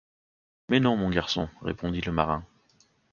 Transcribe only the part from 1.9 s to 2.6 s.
le marin.